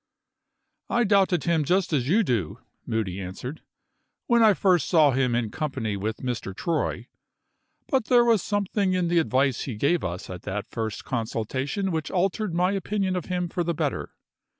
"I 0.89 1.03
doubted 1.03 1.43
him 1.43 1.63
just 1.63 1.93
as 1.93 2.09
you 2.09 2.23
do," 2.23 2.57
Moody 2.87 3.19
answered, 3.21 3.61
"when 4.25 4.41
I 4.41 4.55
first 4.55 4.89
saw 4.89 5.11
him 5.11 5.35
in 5.35 5.51
company 5.51 5.95
with 5.95 6.23
Mr. 6.23 6.55
Troy. 6.55 7.07
But 7.87 8.05
there 8.05 8.25
was 8.25 8.41
something 8.41 8.93
in 8.93 9.09
the 9.09 9.19
advice 9.19 9.61
he 9.65 9.75
gave 9.75 10.03
us 10.03 10.27
at 10.27 10.41
that 10.41 10.67
first 10.71 11.05
consultation 11.05 11.91
which 11.91 12.09
altered 12.09 12.51
my 12.55 12.71
opinion 12.71 13.15
of 13.15 13.25
him 13.25 13.47
for 13.47 13.63
the 13.63 13.75
better. 13.75 14.15